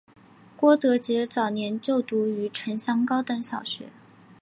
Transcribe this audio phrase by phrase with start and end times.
[0.57, 3.89] 郭德洁早年就读于城厢高等小学。